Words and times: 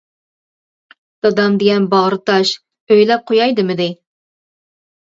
دادام 1.25 1.53
دېگەن 1.65 1.83
باغرى 1.93 2.19
تاش، 2.31 2.47
ئۆيلەپ 2.89 3.21
قوياي 3.31 3.57
دىمىدى. 3.63 3.91